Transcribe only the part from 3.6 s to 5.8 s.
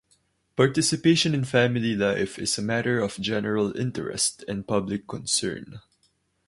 interest and public concern.